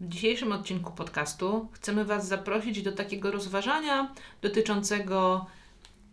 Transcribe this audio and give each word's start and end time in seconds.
W 0.00 0.08
dzisiejszym 0.08 0.52
odcinku 0.52 0.92
podcastu 0.92 1.68
chcemy 1.72 2.04
Was 2.04 2.28
zaprosić 2.28 2.82
do 2.82 2.92
takiego 2.92 3.30
rozważania 3.30 4.12
dotyczącego 4.42 5.46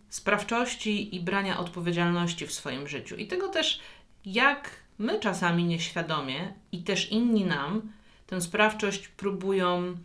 sprawczości 0.09 1.15
i 1.15 1.19
brania 1.19 1.59
odpowiedzialności 1.59 2.47
w 2.47 2.54
swoim 2.54 2.88
życiu. 2.88 3.15
I 3.15 3.28
tego 3.28 3.47
też, 3.47 3.79
jak 4.25 4.70
my 4.97 5.20
czasami 5.20 5.63
nieświadomie 5.63 6.54
i 6.71 6.83
też 6.83 7.12
inni 7.12 7.46
nam 7.46 7.81
tę 8.28 8.41
sprawczość 8.41 9.07
próbują 9.07 9.98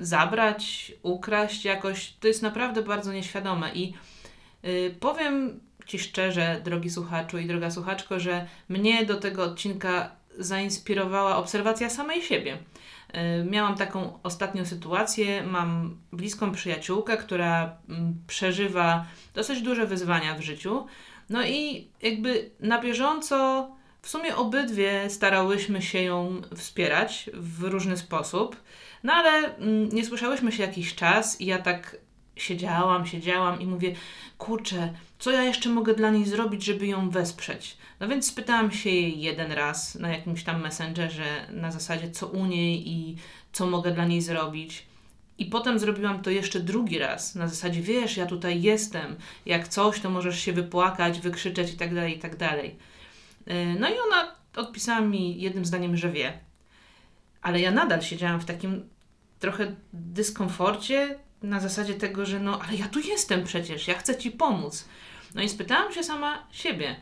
zabrać, 0.00 0.92
ukraść 1.02 1.64
jakoś. 1.64 2.12
To 2.20 2.28
jest 2.28 2.42
naprawdę 2.42 2.82
bardzo 2.82 3.12
nieświadome. 3.12 3.74
I 3.74 3.94
yy, 4.62 4.94
powiem 5.00 5.60
Ci 5.88 5.98
szczerze, 5.98 6.60
drogi 6.64 6.90
słuchaczu 6.90 7.38
i 7.38 7.46
droga 7.46 7.70
słuchaczko, 7.70 8.20
że 8.20 8.46
mnie 8.68 9.06
do 9.06 9.20
tego 9.20 9.44
odcinka 9.44 10.10
zainspirowała 10.38 11.36
obserwacja 11.36 11.90
samej 11.90 12.22
siebie. 12.22 12.58
Y, 13.40 13.44
miałam 13.44 13.74
taką 13.74 14.18
ostatnią 14.22 14.66
sytuację. 14.66 15.42
Mam 15.42 15.96
bliską 16.12 16.52
przyjaciółkę, 16.52 17.16
która 17.16 17.76
mm, 17.88 18.14
przeżywa 18.26 19.06
dosyć 19.34 19.62
duże 19.62 19.86
wyzwania 19.86 20.34
w 20.34 20.40
życiu. 20.40 20.86
No 21.30 21.46
i 21.46 21.88
jakby 22.02 22.50
na 22.60 22.80
bieżąco, 22.80 23.68
w 24.02 24.08
sumie 24.08 24.36
obydwie 24.36 25.10
starałyśmy 25.10 25.82
się 25.82 26.02
ją 26.02 26.42
wspierać 26.56 27.30
w 27.34 27.62
różny 27.62 27.96
sposób. 27.96 28.56
No 29.04 29.12
ale 29.12 29.56
mm, 29.56 29.88
nie 29.88 30.04
słyszałyśmy 30.04 30.52
się 30.52 30.62
jakiś 30.62 30.94
czas 30.94 31.40
i 31.40 31.46
ja 31.46 31.58
tak 31.58 31.96
siedziałam, 32.38 33.06
siedziałam 33.06 33.60
i 33.60 33.66
mówię, 33.66 33.94
kurczę, 34.38 34.92
co 35.18 35.30
ja 35.30 35.42
jeszcze 35.42 35.68
mogę 35.68 35.94
dla 35.94 36.10
niej 36.10 36.24
zrobić, 36.24 36.64
żeby 36.64 36.86
ją 36.86 37.10
wesprzeć? 37.10 37.76
No 38.00 38.08
więc 38.08 38.26
spytałam 38.26 38.70
się 38.72 38.90
jej 38.90 39.20
jeden 39.20 39.52
raz 39.52 39.94
na 39.94 40.08
jakimś 40.08 40.44
tam 40.44 40.62
messengerze 40.62 41.46
na 41.50 41.72
zasadzie, 41.72 42.10
co 42.10 42.26
u 42.26 42.46
niej 42.46 42.88
i 42.88 43.16
co 43.52 43.66
mogę 43.66 43.90
dla 43.90 44.04
niej 44.04 44.22
zrobić. 44.22 44.86
I 45.38 45.46
potem 45.46 45.78
zrobiłam 45.78 46.22
to 46.22 46.30
jeszcze 46.30 46.60
drugi 46.60 46.98
raz, 46.98 47.34
na 47.34 47.48
zasadzie, 47.48 47.82
wiesz, 47.82 48.16
ja 48.16 48.26
tutaj 48.26 48.62
jestem, 48.62 49.16
jak 49.46 49.68
coś, 49.68 50.00
to 50.00 50.10
możesz 50.10 50.40
się 50.40 50.52
wypłakać, 50.52 51.20
wykrzyczeć 51.20 51.72
i 51.72 51.76
tak 51.76 51.94
dalej, 51.94 52.16
i 52.16 52.18
tak 52.18 52.36
dalej. 52.36 52.76
Y, 53.48 53.76
no 53.80 53.88
i 53.88 53.92
ona 54.06 54.34
odpisała 54.56 55.00
mi 55.00 55.40
jednym 55.40 55.64
zdaniem, 55.64 55.96
że 55.96 56.12
wie. 56.12 56.38
Ale 57.42 57.60
ja 57.60 57.70
nadal 57.70 58.02
siedziałam 58.02 58.40
w 58.40 58.44
takim 58.44 58.88
trochę 59.38 59.74
dyskomforcie, 59.92 61.18
na 61.42 61.60
zasadzie 61.60 61.94
tego, 61.94 62.26
że 62.26 62.40
no, 62.40 62.60
ale 62.60 62.76
ja 62.76 62.88
tu 62.88 63.00
jestem 63.00 63.44
przecież, 63.44 63.88
ja 63.88 63.98
chcę 63.98 64.16
Ci 64.16 64.30
pomóc. 64.30 64.88
No 65.34 65.42
i 65.42 65.48
spytałam 65.48 65.92
się 65.92 66.02
sama 66.02 66.46
siebie, 66.52 66.96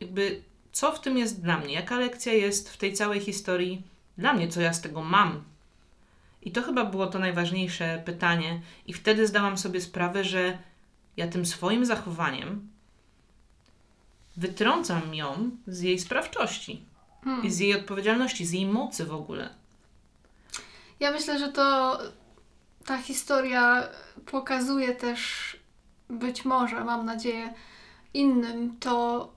jakby 0.00 0.42
co 0.72 0.92
w 0.92 1.00
tym 1.00 1.18
jest 1.18 1.42
dla 1.42 1.58
mnie, 1.58 1.74
jaka 1.74 1.98
lekcja 1.98 2.32
jest 2.32 2.70
w 2.70 2.76
tej 2.76 2.92
całej 2.92 3.20
historii 3.20 3.82
dla 4.18 4.32
mnie, 4.32 4.48
co 4.48 4.60
ja 4.60 4.72
z 4.72 4.80
tego 4.80 5.02
mam. 5.02 5.44
I 6.42 6.52
to 6.52 6.62
chyba 6.62 6.84
było 6.84 7.06
to 7.06 7.18
najważniejsze 7.18 8.02
pytanie, 8.04 8.62
i 8.86 8.92
wtedy 8.92 9.26
zdałam 9.26 9.58
sobie 9.58 9.80
sprawę, 9.80 10.24
że 10.24 10.58
ja 11.16 11.28
tym 11.28 11.46
swoim 11.46 11.86
zachowaniem 11.86 12.68
wytrącam 14.36 15.14
ją 15.14 15.50
z 15.66 15.80
jej 15.80 15.98
sprawczości, 15.98 16.84
hmm. 17.24 17.50
z 17.50 17.58
jej 17.58 17.74
odpowiedzialności, 17.74 18.46
z 18.46 18.52
jej 18.52 18.66
mocy 18.66 19.04
w 19.04 19.14
ogóle. 19.14 19.54
Ja 21.00 21.10
myślę, 21.10 21.38
że 21.38 21.48
to 21.48 21.98
ta 22.86 22.98
historia 22.98 23.88
pokazuje 24.26 24.94
też 24.94 25.56
być 26.08 26.44
może, 26.44 26.84
mam 26.84 27.06
nadzieję, 27.06 27.54
innym 28.14 28.76
to, 28.80 29.32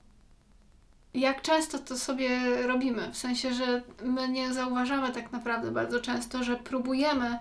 jak 1.13 1.41
często 1.41 1.79
to 1.79 1.97
sobie 1.97 2.61
robimy. 2.67 3.11
W 3.11 3.17
sensie, 3.17 3.53
że 3.53 3.81
my 4.03 4.29
nie 4.29 4.53
zauważamy 4.53 5.11
tak 5.11 5.31
naprawdę 5.31 5.71
bardzo 5.71 5.99
często, 5.99 6.43
że 6.43 6.55
próbujemy 6.55 7.39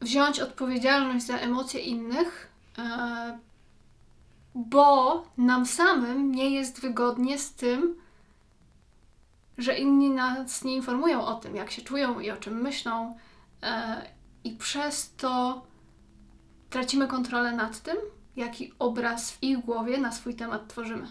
wziąć 0.00 0.40
odpowiedzialność 0.40 1.26
za 1.26 1.36
emocje 1.36 1.80
innych, 1.80 2.52
e, 2.78 3.38
bo 4.54 5.24
nam 5.38 5.66
samym 5.66 6.32
nie 6.32 6.50
jest 6.50 6.80
wygodnie 6.80 7.38
z 7.38 7.54
tym, 7.54 7.96
że 9.58 9.78
inni 9.78 10.10
nas 10.10 10.64
nie 10.64 10.76
informują 10.76 11.26
o 11.26 11.34
tym, 11.34 11.56
jak 11.56 11.70
się 11.70 11.82
czują 11.82 12.20
i 12.20 12.30
o 12.30 12.36
czym 12.36 12.62
myślą, 12.62 13.16
e, 13.62 14.17
i 14.48 14.56
przez 14.56 15.14
to 15.16 15.62
tracimy 16.70 17.08
kontrolę 17.08 17.52
nad 17.52 17.82
tym, 17.82 17.96
jaki 18.36 18.72
obraz 18.78 19.30
w 19.30 19.42
ich 19.42 19.58
głowie 19.58 19.98
na 19.98 20.12
swój 20.12 20.34
temat 20.34 20.68
tworzymy. 20.68 21.06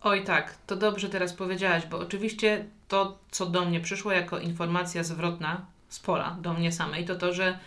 Oj 0.00 0.24
tak, 0.24 0.58
to 0.66 0.76
dobrze 0.76 1.08
teraz 1.08 1.32
powiedziałaś, 1.32 1.86
bo 1.86 1.98
oczywiście 1.98 2.64
to, 2.88 3.18
co 3.30 3.46
do 3.46 3.64
mnie 3.64 3.80
przyszło 3.80 4.12
jako 4.12 4.38
informacja 4.38 5.04
zwrotna 5.04 5.66
z 5.88 6.00
pola 6.00 6.36
do 6.40 6.54
mnie 6.54 6.72
samej, 6.72 7.04
to 7.04 7.14
to, 7.14 7.32
że 7.32 7.58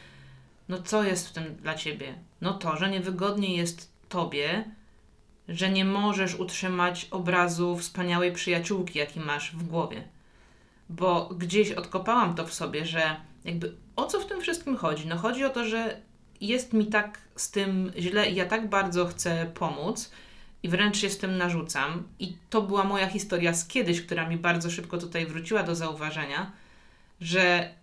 no 0.70 0.82
co 0.82 1.04
jest 1.04 1.30
w 1.30 1.32
tym 1.32 1.56
dla 1.56 1.76
ciebie? 1.76 2.16
No 2.42 2.54
to, 2.54 2.78
że 2.78 2.90
niewygodnie 2.90 3.56
jest 3.56 3.92
tobie, 4.10 4.66
że 5.48 5.70
nie 5.70 5.86
możesz 5.86 6.36
utrzymać 6.36 7.08
obrazu 7.12 7.78
wspaniałej 7.78 8.32
przyjaciółki, 8.32 9.00
jaki 9.00 9.20
masz 9.20 9.56
w 9.56 9.64
głowie. 9.64 10.04
Bo 10.90 11.30
gdzieś 11.38 11.72
odkopałam 11.72 12.36
to 12.36 12.46
w 12.46 12.54
sobie, 12.54 12.86
że 12.86 13.16
jakby 13.46 13.76
o 13.96 14.06
co 14.06 14.20
w 14.20 14.26
tym 14.26 14.42
wszystkim 14.42 14.78
chodzi? 14.78 15.08
No 15.08 15.18
chodzi 15.18 15.46
o 15.46 15.50
to, 15.50 15.66
że 15.66 16.02
jest 16.42 16.74
mi 16.74 16.88
tak 16.88 17.22
z 17.36 17.52
tym 17.52 17.92
źle 17.98 18.30
i 18.30 18.36
ja 18.36 18.46
tak 18.46 18.70
bardzo 18.70 19.06
chcę 19.06 19.52
pomóc 19.54 20.12
i 20.64 20.70
wręcz 20.70 20.98
się 20.98 21.10
z 21.10 21.18
tym 21.18 21.38
narzucam. 21.38 22.04
I 22.20 22.38
to 22.50 22.62
była 22.62 22.84
moja 22.84 23.08
historia 23.08 23.54
z 23.54 23.68
kiedyś, 23.68 24.02
która 24.02 24.30
mi 24.30 24.38
bardzo 24.38 24.72
szybko 24.72 24.98
tutaj 24.98 25.26
wróciła 25.26 25.64
do 25.64 25.76
zauważenia, 25.76 26.52
że 27.22 27.74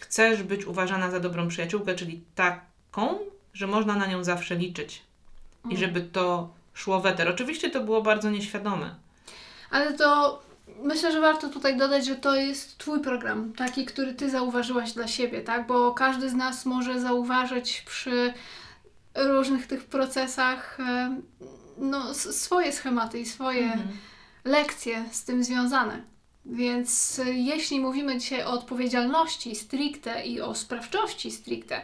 chcesz 0.00 0.42
być 0.42 0.64
uważana 0.64 1.10
za 1.10 1.20
dobrą 1.20 1.48
przyjaciółkę, 1.48 1.94
czyli 1.94 2.24
taką, 2.34 3.18
że 3.54 3.66
można 3.66 3.96
na 3.96 4.06
nią 4.06 4.24
zawsze 4.24 4.56
liczyć. 4.56 5.02
I 5.64 5.66
mm. 5.66 5.76
żeby 5.76 6.00
to 6.00 6.54
szło 6.74 7.00
weter. 7.00 7.28
Oczywiście 7.28 7.70
to 7.70 7.80
było 7.80 8.02
bardzo 8.02 8.30
nieświadome. 8.30 8.94
Ale 9.70 9.92
to 9.92 10.42
myślę, 10.82 11.12
że 11.12 11.20
warto 11.20 11.48
tutaj 11.48 11.76
dodać, 11.76 12.06
że 12.06 12.16
to 12.16 12.34
jest 12.34 12.78
Twój 12.78 13.00
program, 13.00 13.52
taki, 13.52 13.86
który 13.86 14.14
Ty 14.14 14.30
zauważyłaś 14.30 14.92
dla 14.92 15.08
siebie, 15.08 15.40
tak? 15.40 15.66
Bo 15.66 15.94
każdy 15.94 16.30
z 16.30 16.34
nas 16.34 16.66
może 16.66 17.00
zauważyć 17.00 17.82
przy 17.86 18.34
różnych 19.14 19.66
tych 19.66 19.84
procesach 19.84 20.80
e, 20.80 21.16
no, 21.78 22.14
swoje 22.14 22.72
schematy 22.72 23.20
i 23.20 23.26
swoje 23.26 23.64
mhm. 23.64 23.88
lekcje 24.44 25.04
z 25.12 25.24
tym 25.24 25.44
związane. 25.44 26.02
Więc 26.44 27.18
e, 27.18 27.32
jeśli 27.32 27.80
mówimy 27.80 28.18
dzisiaj 28.18 28.42
o 28.42 28.50
odpowiedzialności 28.50 29.56
stricte 29.56 30.26
i 30.26 30.40
o 30.40 30.54
sprawczości 30.54 31.30
stricte, 31.30 31.80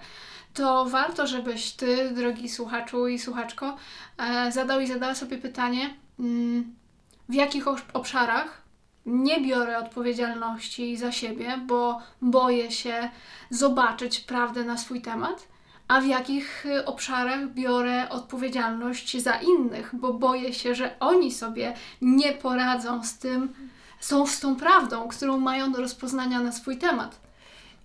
to 0.54 0.84
warto, 0.84 1.26
żebyś 1.26 1.72
Ty, 1.72 2.10
drogi 2.10 2.48
słuchaczu 2.48 3.08
i 3.08 3.18
słuchaczko, 3.18 3.76
e, 4.18 4.52
zadał 4.52 4.80
i 4.80 4.86
zadała 4.86 5.14
sobie 5.14 5.38
pytanie, 5.38 5.94
mm, 6.18 6.74
w 7.28 7.34
jakich 7.34 7.64
obszarach 7.92 8.67
nie 9.06 9.40
biorę 9.40 9.78
odpowiedzialności 9.78 10.96
za 10.96 11.12
siebie, 11.12 11.60
bo 11.66 12.00
boję 12.22 12.70
się 12.70 13.10
zobaczyć 13.50 14.20
prawdę 14.20 14.64
na 14.64 14.78
swój 14.78 15.00
temat, 15.00 15.48
a 15.88 16.00
w 16.00 16.06
jakich 16.06 16.66
y, 16.66 16.84
obszarach 16.84 17.52
biorę 17.54 18.08
odpowiedzialność 18.08 19.22
za 19.22 19.34
innych, 19.34 19.90
bo 19.92 20.14
boję 20.14 20.54
się, 20.54 20.74
że 20.74 20.98
oni 21.00 21.32
sobie 21.32 21.74
nie 22.02 22.32
poradzą 22.32 23.04
z 23.04 23.18
tym, 23.18 23.54
są 24.00 24.26
z 24.26 24.40
tą 24.40 24.56
prawdą, 24.56 25.08
którą 25.08 25.38
mają 25.38 25.72
do 25.72 25.80
rozpoznania 25.80 26.40
na 26.40 26.52
swój 26.52 26.78
temat. 26.78 27.20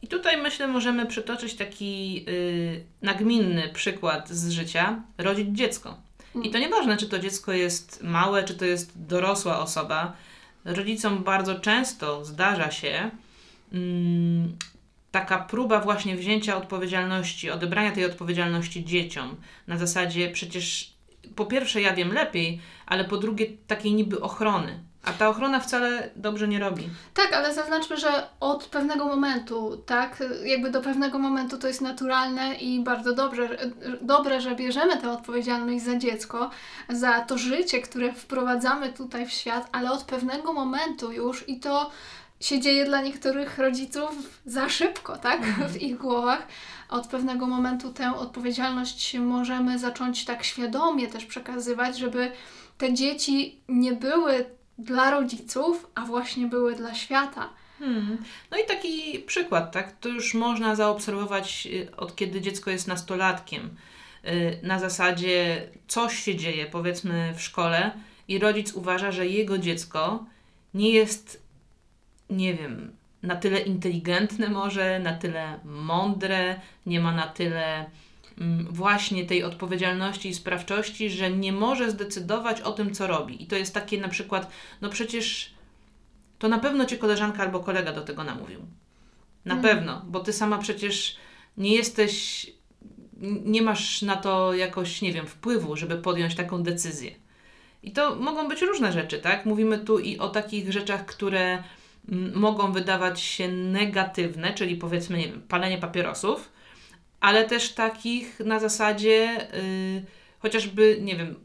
I 0.02 0.08
tutaj 0.08 0.42
myślę, 0.42 0.68
możemy 0.68 1.06
przytoczyć 1.06 1.54
taki 1.54 2.14
yy, 2.14 2.84
nagminny 3.02 3.70
przykład 3.74 4.30
z 4.30 4.50
życia: 4.50 5.02
rodzić 5.18 5.48
dziecko. 5.48 5.98
I 6.44 6.52
to 6.52 6.60
nieważne, 6.60 6.98
czy 6.98 7.10
to 7.10 7.20
dziecko 7.20 7.52
jest 7.52 8.04
małe, 8.04 8.44
czy 8.44 8.54
to 8.54 8.66
jest 8.66 9.08
dorosła 9.08 9.60
osoba 9.60 10.14
rodzicom 10.66 11.24
bardzo 11.24 11.60
często 11.60 12.26
zdarza 12.26 12.72
się 12.72 13.12
mm, 13.74 14.58
taka 15.12 15.40
próba 15.40 15.80
właśnie 15.80 16.16
wzięcia 16.16 16.58
odpowiedzialności, 16.58 17.52
odebrania 17.52 17.92
tej 17.92 18.06
odpowiedzialności 18.06 18.86
dzieciom. 18.86 19.36
Na 19.68 19.78
zasadzie 19.78 20.32
przecież 20.32 20.94
po 21.36 21.46
pierwsze 21.46 21.82
ja 21.82 21.94
wiem 21.94 22.14
lepiej, 22.14 22.60
ale 22.86 23.06
po 23.06 23.18
drugie 23.18 23.46
takiej 23.68 23.94
niby 23.94 24.22
ochrony. 24.22 24.84
A 25.04 25.14
ta 25.14 25.30
ochrona 25.30 25.60
wcale 25.60 26.10
dobrze 26.16 26.48
nie 26.48 26.60
robi. 26.60 26.90
Tak, 27.14 27.34
ale 27.34 27.54
zaznaczmy, 27.54 27.98
że 27.98 28.28
od 28.40 28.66
pewnego 28.66 29.06
momentu, 29.06 29.78
tak, 29.86 30.24
jakby 30.44 30.72
do 30.72 30.82
pewnego 30.82 31.20
momentu 31.20 31.58
to 31.58 31.68
jest 31.68 31.82
naturalne 31.82 32.56
i 32.56 32.80
bardzo 32.80 33.14
dobrze, 33.14 33.58
dobre, 34.02 34.42
że 34.42 34.56
bierzemy 34.56 34.98
tę 34.98 35.12
odpowiedzialność 35.12 35.84
za 35.84 35.98
dziecko, 35.98 36.50
za 36.90 37.20
to 37.20 37.38
życie, 37.38 37.82
które 37.82 38.14
wprowadzamy 38.14 38.94
tutaj 38.94 39.26
w 39.26 39.32
świat, 39.32 39.70
ale 39.72 39.92
od 39.92 40.04
pewnego 40.04 40.54
momentu 40.54 41.12
już 41.12 41.50
i 41.50 41.60
to 41.60 41.92
się 42.40 42.60
dzieje 42.60 42.86
dla 42.86 43.02
niektórych 43.02 43.58
rodziców 43.58 44.42
za 44.46 44.70
szybko, 44.70 45.18
tak, 45.18 45.40
mhm. 45.40 45.70
w 45.70 45.82
ich 45.82 45.98
głowach. 45.98 46.48
Od 46.90 47.08
pewnego 47.08 47.48
momentu 47.48 47.94
tę 47.94 48.16
odpowiedzialność 48.16 49.18
możemy 49.20 49.80
zacząć 49.80 50.26
tak 50.26 50.44
świadomie 50.44 51.08
też 51.08 51.26
przekazywać, 51.26 51.98
żeby 51.98 52.32
te 52.78 52.94
dzieci 52.94 53.62
nie 53.68 53.94
były 53.94 54.46
dla 54.78 55.12
rodziców, 55.12 55.88
a 55.96 56.06
właśnie 56.06 56.48
były 56.48 56.76
dla 56.76 56.94
świata. 56.94 57.50
Hmm. 57.80 58.18
No 58.52 58.58
i 58.58 58.66
taki 58.68 59.20
przykład, 59.20 59.72
tak? 59.72 59.92
To 60.00 60.10
już 60.10 60.34
można 60.34 60.76
zaobserwować 60.76 61.68
y, 61.72 61.96
od 61.96 62.16
kiedy 62.16 62.42
dziecko 62.42 62.72
jest 62.72 62.88
nastolatkiem. 62.88 63.76
Y, 64.26 64.60
na 64.64 64.80
zasadzie 64.80 65.68
coś 65.88 66.20
się 66.20 66.36
dzieje, 66.36 66.66
powiedzmy 66.66 67.34
w 67.38 67.42
szkole, 67.42 67.92
i 68.28 68.40
rodzic 68.40 68.74
uważa, 68.74 69.12
że 69.12 69.28
jego 69.28 69.58
dziecko 69.58 70.26
nie 70.74 70.90
jest, 70.90 71.44
nie 72.30 72.54
wiem, 72.54 72.96
na 73.24 73.36
tyle 73.36 73.60
inteligentne, 73.60 74.50
może, 74.50 75.00
na 75.00 75.14
tyle 75.14 75.60
mądre, 75.66 76.62
nie 76.86 77.00
ma 77.00 77.12
na 77.12 77.28
tyle 77.28 77.86
właśnie 78.70 79.26
tej 79.26 79.44
odpowiedzialności 79.44 80.30
i 80.30 80.34
sprawczości, 80.34 81.10
że 81.10 81.32
nie 81.32 81.52
może 81.54 81.92
zdecydować 81.92 82.62
o 82.62 82.72
tym, 82.72 82.94
co 82.94 83.08
robi. 83.08 83.44
I 83.44 83.48
to 83.48 83.56
jest 83.56 83.74
takie 83.74 84.02
na 84.02 84.08
przykład, 84.08 84.52
no 84.82 84.90
przecież 84.90 85.54
to 86.40 86.48
na 86.48 86.60
pewno 86.60 86.86
cię 86.86 86.98
koleżanka 86.98 87.44
albo 87.44 87.60
kolega 87.60 87.94
do 87.94 88.02
tego 88.02 88.24
namówił. 88.24 88.60
Na 89.46 89.56
Mhm. 89.56 89.76
pewno, 89.76 90.02
bo 90.06 90.20
ty 90.20 90.34
sama 90.34 90.58
przecież 90.58 91.16
nie 91.58 91.76
jesteś, 91.76 92.48
nie 93.46 93.62
masz 93.62 94.02
na 94.02 94.16
to 94.16 94.54
jakoś, 94.54 95.02
nie 95.02 95.14
wiem, 95.14 95.28
wpływu, 95.28 95.76
żeby 95.76 95.96
podjąć 95.98 96.36
taką 96.36 96.64
decyzję. 96.64 97.12
I 97.84 97.92
to 97.92 98.16
mogą 98.16 98.48
być 98.48 98.62
różne 98.62 98.92
rzeczy, 98.94 99.20
tak? 99.20 99.46
Mówimy 99.46 99.80
tu 99.80 100.00
i 100.00 100.18
o 100.18 100.30
takich 100.30 100.72
rzeczach, 100.72 101.06
które 101.06 101.64
mm, 102.10 102.40
mogą 102.40 102.72
wydawać 102.72 103.22
się 103.22 103.48
negatywne, 103.48 104.54
czyli 104.54 104.76
powiedzmy, 104.76 105.18
nie 105.18 105.28
wiem, 105.28 105.42
palenie 105.42 105.78
papierosów, 105.78 106.52
ale 107.24 107.46
też 107.46 107.74
takich 107.74 108.40
na 108.40 108.60
zasadzie 108.60 109.48
y, 109.54 110.06
chociażby, 110.40 110.98
nie 111.02 111.16
wiem, 111.16 111.36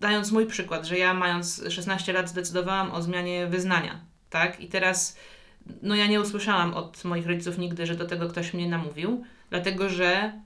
dając 0.00 0.32
mój 0.32 0.46
przykład, 0.46 0.86
że 0.86 0.98
ja 0.98 1.14
mając 1.14 1.64
16 1.68 2.12
lat 2.12 2.28
zdecydowałam 2.28 2.90
o 2.90 3.02
zmianie 3.02 3.46
wyznania, 3.46 4.00
tak? 4.30 4.60
I 4.60 4.68
teraz, 4.68 5.18
no 5.82 5.94
ja 5.94 6.06
nie 6.06 6.20
usłyszałam 6.20 6.74
od 6.74 7.04
moich 7.04 7.26
rodziców 7.26 7.58
nigdy, 7.58 7.86
że 7.86 7.94
do 7.94 8.06
tego 8.06 8.28
ktoś 8.28 8.54
mnie 8.54 8.68
namówił, 8.68 9.24
dlatego 9.50 9.88
że 9.88 10.40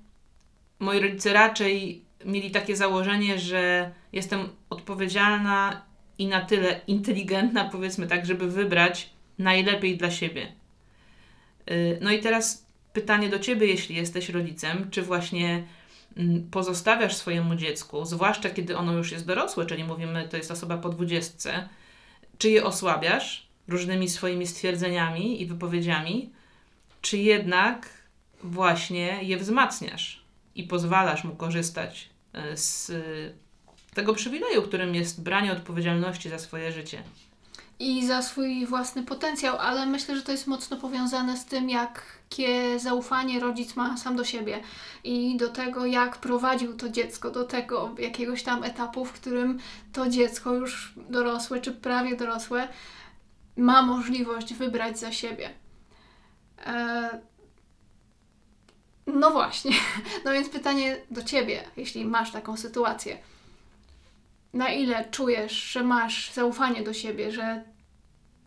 moi 0.79 1.00
rodzice 1.00 1.32
raczej 1.32 2.05
mieli 2.25 2.50
takie 2.50 2.76
założenie, 2.76 3.38
że 3.38 3.90
jestem 4.12 4.49
odpowiedzialna 4.70 5.82
i 6.19 6.26
na 6.26 6.40
tyle 6.40 6.81
inteligentna, 6.87 7.64
powiedzmy 7.64 8.06
tak, 8.06 8.26
żeby 8.26 8.50
wybrać 8.50 9.11
najlepiej 9.38 9.96
dla 9.96 10.11
siebie. 10.11 10.52
Y, 11.70 11.99
No 12.02 12.11
i 12.11 12.20
teraz 12.20 12.68
pytanie 13.00 13.29
do 13.29 13.39
ciebie, 13.39 13.67
jeśli 13.67 13.97
jesteś 13.97 14.29
rodzicem, 14.29 14.91
czy 14.91 15.03
właśnie 15.03 15.65
mm, 16.17 16.50
pozostawiasz 16.50 17.17
swojemu 17.17 17.55
dziecku, 17.55 18.05
zwłaszcza 18.05 18.50
kiedy 18.50 18.77
ono 18.77 18.93
już 18.93 19.12
jest 19.12 19.27
dorosłe, 19.27 19.67
czyli 19.67 19.85
mówimy, 19.85 20.29
to 20.31 20.37
jest 20.37 20.50
osoba 20.50 20.79
po 20.79 20.89
dwudziestce, 20.89 21.69
czy 22.39 22.50
je 22.50 22.65
osłabiasz 22.65 23.49
różnymi 23.69 24.09
swoimi 24.09 24.47
stwierdzeniami 24.47 25.43
i 25.43 25.47
wypowiedziami, 25.47 26.31
czy 27.00 27.19
jednak 27.19 27.89
właśnie 28.43 29.19
je 29.23 29.37
wzmacniasz 29.37 30.23
i 30.55 30.65
pozwalasz 30.65 31.25
mu 31.25 31.37
korzystać 31.37 32.09
e, 32.33 32.56
z 32.56 32.93
tego 33.95 34.15
przywileju, 34.15 34.62
którym 34.62 34.95
jest 34.95 35.23
branie 35.23 35.53
odpowiedzialności 35.53 36.31
za 36.31 36.39
swoje 36.39 36.73
życie. 36.73 37.03
I 37.78 38.06
za 38.06 38.22
swój 38.22 38.66
własny 38.66 39.02
potencjał, 39.02 39.56
ale 39.56 39.86
myślę, 39.86 40.16
że 40.16 40.22
to 40.22 40.32
jest 40.32 40.46
mocno 40.46 40.76
powiązane 40.76 41.36
z 41.36 41.44
tym, 41.44 41.70
jakie 41.70 42.78
zaufanie 42.78 43.40
rodzic 43.40 43.76
ma 43.76 43.96
sam 43.96 44.16
do 44.16 44.25
siebie 44.25 44.60
i 45.04 45.36
do 45.36 45.48
tego, 45.48 45.86
jak 45.86 46.16
prowadził 46.16 46.76
to 46.76 46.88
dziecko 46.88 47.30
do 47.30 47.44
tego 47.44 47.94
jakiegoś 47.98 48.42
tam 48.42 48.64
etapu, 48.64 49.04
w 49.04 49.12
którym 49.12 49.58
to 49.92 50.08
dziecko 50.08 50.54
już 50.54 50.94
dorosłe 51.08 51.60
czy 51.60 51.72
prawie 51.72 52.16
dorosłe 52.16 52.69
ma 53.56 53.82
możliwość 53.82 54.54
wybrać 54.54 54.98
za 54.98 55.12
siebie. 55.12 55.50
E, 56.66 57.20
No 59.06 59.30
właśnie. 59.30 59.72
No 60.25 60.32
więc 60.32 60.48
pytanie 60.48 60.96
do 61.10 61.22
ciebie, 61.22 61.64
jeśli 61.76 62.04
masz 62.04 62.32
taką 62.32 62.56
sytuację. 62.56 63.19
Na 64.53 64.69
ile 64.69 65.05
czujesz, 65.11 65.53
że 65.53 65.85
masz 65.85 66.33
zaufanie 66.33 66.83
do 66.83 66.93
siebie, 66.93 67.33
że 67.33 67.65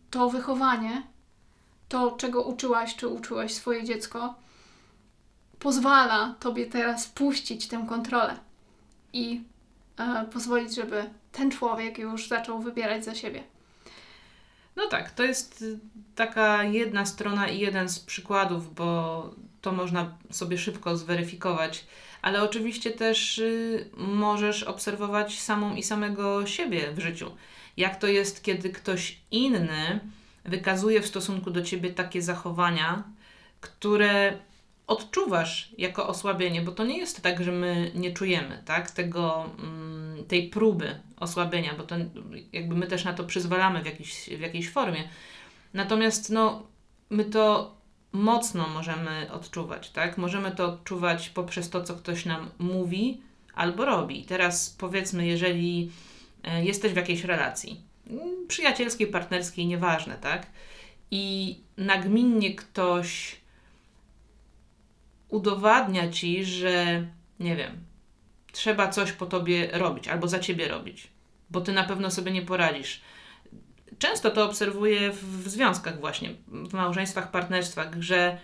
to 0.10 0.30
wychowanie, 0.30 1.04
to 1.90 2.12
czego 2.12 2.44
uczyłaś 2.44 2.96
czy 2.96 3.08
uczyłeś 3.08 3.54
swoje 3.54 3.84
dziecko, 3.84 4.36
pozwala 5.60 6.36
tobie 6.40 6.66
teraz 6.66 7.08
puścić 7.08 7.68
tę 7.68 7.86
kontrolę 7.90 8.38
i 9.14 9.44
e, 9.98 10.26
pozwolić, 10.34 10.76
żeby 10.76 11.10
ten 11.32 11.52
człowiek 11.52 11.98
już 11.98 12.28
zaczął 12.28 12.60
wybierać 12.60 13.06
za 13.06 13.16
siebie. 13.16 13.44
No 14.76 14.88
tak, 14.88 15.12
to 15.12 15.24
jest 15.24 15.62
y, 15.62 15.80
taka 16.16 16.64
jedna 16.64 17.06
strona 17.06 17.48
i 17.48 17.60
jeden 17.60 17.90
z 17.90 18.00
przykładów, 18.00 18.74
bo 18.76 19.30
to 19.62 19.72
można 19.72 20.18
sobie 20.32 20.58
szybko 20.58 20.98
zweryfikować, 20.98 21.86
ale 22.22 22.44
oczywiście 22.44 22.92
też 22.92 23.38
y, 23.38 23.90
możesz 23.98 24.64
obserwować 24.64 25.40
samą 25.40 25.76
i 25.76 25.84
samego 25.84 26.48
siebie 26.48 26.92
w 26.92 27.00
życiu. 27.00 27.32
Jak 27.78 27.96
to 27.96 28.08
jest, 28.08 28.44
kiedy 28.44 28.70
ktoś 28.70 29.18
inny 29.32 30.00
wykazuje 30.46 31.02
w 31.02 31.08
stosunku 31.08 31.52
do 31.52 31.62
ciebie 31.62 31.90
takie 31.90 32.22
zachowania, 32.22 33.04
które 33.62 34.38
odczuwasz 34.88 35.72
jako 35.78 36.08
osłabienie, 36.08 36.62
bo 36.62 36.72
to 36.72 36.86
nie 36.86 36.98
jest 36.98 37.22
tak, 37.22 37.44
że 37.44 37.52
my 37.52 37.92
nie 37.96 38.14
czujemy 38.14 38.62
tak, 38.66 38.92
tego, 38.92 39.50
mm, 39.60 40.26
tej 40.26 40.50
próby 40.50 41.00
osłabienia, 41.20 41.74
bo 41.78 41.84
to 41.84 41.96
jakby 42.54 42.76
my 42.76 42.88
też 42.88 43.04
na 43.04 43.14
to 43.14 43.24
przyzwalamy 43.24 43.82
w, 43.82 43.86
jakiś, 43.86 44.30
w 44.38 44.40
jakiejś 44.40 44.70
formie. 44.70 45.04
Natomiast 45.74 46.30
no, 46.30 46.64
my 47.10 47.26
to 47.26 47.76
mocno 48.12 48.68
możemy 48.68 49.32
odczuwać, 49.32 49.90
tak? 49.90 50.18
Możemy 50.18 50.52
to 50.52 50.66
odczuwać 50.66 51.30
poprzez 51.30 51.70
to, 51.70 51.84
co 51.84 51.96
ktoś 51.96 52.26
nam 52.26 52.50
mówi 52.60 53.22
albo 53.54 53.86
robi. 53.86 54.24
Teraz 54.26 54.76
powiedzmy, 54.80 55.28
jeżeli 55.28 55.92
e, 56.44 56.66
jesteś 56.66 56.94
w 56.94 56.96
jakiejś 56.96 57.24
relacji, 57.24 57.82
mm, 58.10 58.48
przyjacielskiej, 58.48 59.08
partnerskiej, 59.08 59.66
nieważne, 59.66 60.16
tak? 60.16 60.48
I 61.12 61.58
nagminnie 61.78 62.56
ktoś 62.56 63.36
udowadnia 65.30 66.12
ci, 66.12 66.46
że 66.46 67.06
nie 67.40 67.56
wiem, 67.56 67.72
trzeba 68.52 68.88
coś 68.88 69.12
po 69.12 69.26
tobie 69.26 69.70
robić 69.74 70.08
albo 70.08 70.28
za 70.28 70.40
ciebie 70.40 70.68
robić, 70.68 71.08
bo 71.50 71.62
ty 71.62 71.72
na 71.72 71.84
pewno 71.84 72.12
sobie 72.12 72.32
nie 72.32 72.42
poradzisz. 72.42 73.02
Często 74.02 74.32
to 74.32 74.46
obserwuję 74.46 75.12
w, 75.12 75.50
związkach, 75.50 76.00
właśnie, 76.00 76.30
w 76.48 76.74
małżeństwach, 76.74 77.32
partnerstwach, 77.32 77.88
że 78.00 78.38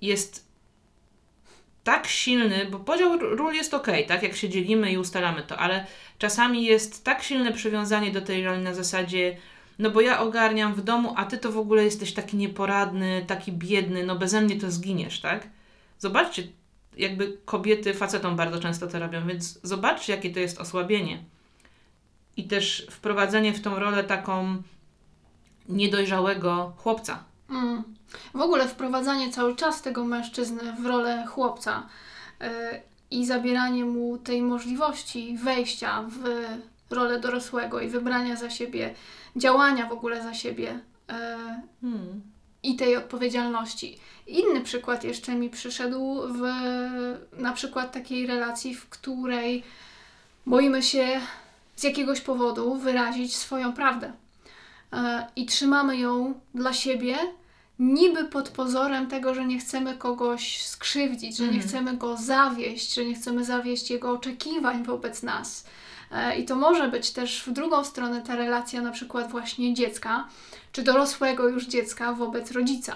jest 0.00 0.48
tak 1.84 2.06
silny, 2.06 2.66
bo 2.70 2.78
podział 2.78 3.18
ról 3.18 3.54
jest 3.54 3.74
ok, 3.74 3.86
tak, 4.08 4.22
jak 4.22 4.36
się 4.36 4.48
dzielimy 4.48 4.92
i 4.92 4.98
ustalamy 4.98 5.42
to, 5.42 5.56
ale 5.56 5.86
czasami 6.18 6.64
jest 6.64 7.04
tak 7.04 7.22
silne 7.22 7.52
przywiązanie 7.52 8.10
do 8.10 8.20
tej 8.20 8.44
roli 8.44 8.62
na 8.62 8.74
zasadzie, 8.74 9.36
no 9.78 9.90
bo 9.90 10.00
ja 10.00 10.20
ogarniam 10.20 10.74
w 10.74 10.80
domu, 10.80 11.14
a 11.16 11.24
ty 11.24 11.38
to 11.38 11.52
w 11.52 11.58
ogóle 11.58 11.84
jesteś 11.84 12.14
taki 12.14 12.36
nieporadny, 12.36 13.24
taki 13.26 13.52
biedny, 13.52 14.06
no 14.06 14.16
beze 14.16 14.40
mnie 14.40 14.60
to 14.60 14.70
zginiesz, 14.70 15.20
tak? 15.20 15.48
Zobaczcie, 15.98 16.42
jakby 16.96 17.38
kobiety 17.44 17.94
facetom 17.94 18.36
bardzo 18.36 18.60
często 18.60 18.86
to 18.86 18.98
robią, 18.98 19.26
więc 19.26 19.60
zobaczcie, 19.62 20.12
jakie 20.12 20.30
to 20.30 20.40
jest 20.40 20.60
osłabienie. 20.60 21.24
I 22.36 22.44
też 22.44 22.86
wprowadzenie 22.90 23.52
w 23.52 23.60
tą 23.60 23.78
rolę 23.78 24.04
taką 24.04 24.62
niedojrzałego 25.68 26.72
chłopca. 26.76 27.24
Mm. 27.50 27.82
W 28.34 28.40
ogóle 28.40 28.68
wprowadzanie 28.68 29.32
cały 29.32 29.56
czas 29.56 29.82
tego 29.82 30.04
mężczyzny 30.04 30.72
w 30.80 30.86
rolę 30.86 31.26
chłopca 31.26 31.86
y, 32.42 32.46
i 33.10 33.26
zabieranie 33.26 33.84
mu 33.84 34.18
tej 34.18 34.42
możliwości 34.42 35.38
wejścia 35.38 36.04
w 36.08 36.94
rolę 36.94 37.20
dorosłego 37.20 37.80
i 37.80 37.88
wybrania 37.88 38.36
za 38.36 38.50
siebie, 38.50 38.94
działania 39.36 39.86
w 39.86 39.92
ogóle 39.92 40.22
za 40.22 40.34
siebie 40.34 40.80
y, 41.10 41.14
Hmm. 41.80 42.22
i 42.62 42.76
tej 42.76 42.96
odpowiedzialności. 42.96 43.98
Inny 44.26 44.60
przykład 44.60 45.04
jeszcze 45.04 45.34
mi 45.34 45.50
przyszedł 45.50 46.20
w 46.28 46.42
na 47.38 47.52
przykład 47.52 47.92
takiej 47.92 48.26
relacji, 48.26 48.74
w 48.74 48.88
której 48.88 49.62
boimy 50.46 50.82
się 50.82 51.20
z 51.82 51.84
jakiegoś 51.84 52.20
powodu 52.20 52.74
wyrazić 52.74 53.36
swoją 53.36 53.72
prawdę 53.72 54.12
e, 54.92 55.26
i 55.36 55.46
trzymamy 55.46 55.96
ją 55.96 56.40
dla 56.54 56.72
siebie, 56.72 57.16
niby 57.78 58.24
pod 58.24 58.48
pozorem 58.48 59.06
tego, 59.06 59.34
że 59.34 59.44
nie 59.46 59.58
chcemy 59.58 59.96
kogoś 59.96 60.62
skrzywdzić, 60.66 61.36
że 61.36 61.42
nie 61.44 61.48
Mhm. 61.50 61.68
chcemy 61.68 61.96
go 61.96 62.16
zawieść, 62.16 62.94
że 62.94 63.04
nie 63.04 63.14
chcemy 63.14 63.44
zawieść 63.44 63.90
jego 63.90 64.10
oczekiwań 64.10 64.84
wobec 64.84 65.22
nas. 65.22 65.64
E, 66.10 66.38
I 66.38 66.44
to 66.44 66.56
może 66.56 66.88
być 66.88 67.10
też 67.10 67.42
w 67.46 67.52
drugą 67.52 67.84
stronę 67.84 68.22
ta 68.22 68.36
relacja, 68.36 68.82
na 68.82 68.90
przykład 68.92 69.30
właśnie 69.30 69.74
dziecka, 69.74 70.28
czy 70.72 70.82
dorosłego 70.82 71.48
już 71.48 71.66
dziecka 71.66 72.12
wobec 72.12 72.50
rodzica. 72.52 72.94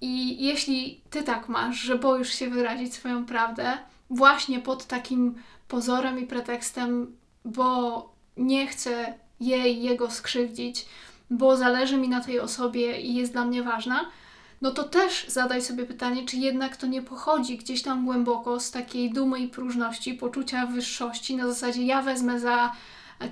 I 0.00 0.44
jeśli 0.46 1.00
ty 1.10 1.22
tak 1.22 1.48
masz, 1.48 1.76
że 1.80 1.98
boisz 1.98 2.34
się 2.34 2.50
wyrazić 2.50 2.94
swoją 2.94 3.24
prawdę, 3.26 3.78
właśnie 4.10 4.58
pod 4.60 4.86
takim 4.86 5.34
pozorem 5.68 6.18
i 6.18 6.26
pretekstem, 6.26 7.18
bo 7.48 8.08
nie 8.36 8.66
chcę 8.66 9.14
jej, 9.40 9.82
jego 9.82 10.10
skrzywdzić, 10.10 10.86
bo 11.30 11.56
zależy 11.56 11.96
mi 11.96 12.08
na 12.08 12.24
tej 12.24 12.40
osobie 12.40 13.00
i 13.00 13.14
jest 13.14 13.32
dla 13.32 13.44
mnie 13.44 13.62
ważna, 13.62 14.10
no 14.60 14.70
to 14.70 14.84
też 14.84 15.26
zadaj 15.28 15.62
sobie 15.62 15.84
pytanie, 15.84 16.24
czy 16.24 16.36
jednak 16.36 16.76
to 16.76 16.86
nie 16.86 17.02
pochodzi 17.02 17.58
gdzieś 17.58 17.82
tam 17.82 18.04
głęboko 18.04 18.60
z 18.60 18.70
takiej 18.70 19.12
dumy 19.12 19.38
i 19.38 19.48
próżności, 19.48 20.14
poczucia 20.14 20.66
wyższości, 20.66 21.36
na 21.36 21.46
zasadzie 21.46 21.82
ja 21.82 22.02
wezmę 22.02 22.40
za 22.40 22.72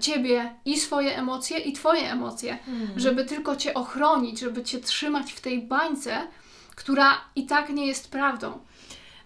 ciebie 0.01 0.55
i 0.65 0.81
swoje 0.81 1.17
emocje, 1.17 1.59
i 1.59 1.73
twoje 1.73 2.13
emocje, 2.13 2.59
żeby 2.97 3.25
tylko 3.25 3.57
cię 3.57 3.75
ochronić, 3.75 4.41
żeby 4.41 4.65
cię 4.65 4.81
trzymać 4.81 5.33
w 5.33 5.41
tej 5.41 5.63
bańce, 5.63 6.27
która 6.75 7.21
i 7.37 7.47
tak 7.47 7.71
nie 7.71 7.87
jest 7.87 8.11
prawdą. 8.11 8.59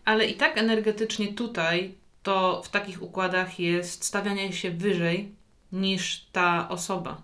Ale 0.04 0.26
i 0.26 0.34
tak 0.34 0.58
energetycznie 0.58 1.32
tutaj 1.32 1.94
to 2.22 2.62
w 2.62 2.68
takich 2.68 3.02
układach 3.02 3.58
jest 3.60 4.04
stawianie 4.04 4.52
się 4.52 4.70
wyżej 4.70 5.34
niż 5.72 6.26
ta 6.32 6.68
osoba. 6.68 7.22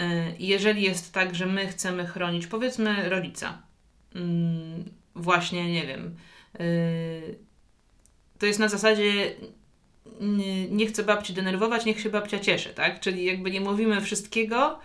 Jeżeli 0.38 0.82
jest 0.82 1.12
tak, 1.12 1.34
że 1.34 1.46
my 1.46 1.66
chcemy 1.66 2.06
chronić, 2.06 2.46
powiedzmy, 2.46 3.08
rodzica, 3.08 3.62
mm, 4.14 4.84
właśnie, 5.14 5.72
nie 5.72 5.86
wiem, 5.86 6.16
y, 6.60 7.38
to 8.38 8.46
jest 8.46 8.58
na 8.58 8.68
zasadzie 8.68 9.34
nie, 10.70 10.86
chcę 10.86 11.02
babci 11.04 11.32
denerwować, 11.32 11.84
niech 11.84 12.00
się 12.00 12.10
babcia 12.10 12.38
cieszy, 12.38 12.68
tak? 12.68 13.00
Czyli 13.00 13.24
jakby 13.24 13.50
nie 13.50 13.60
mówimy 13.60 14.00
wszystkiego, 14.00 14.78